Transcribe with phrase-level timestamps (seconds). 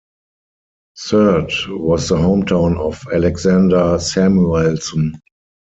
[0.97, 5.21] Surte was the hometown of Alexander Samuelson.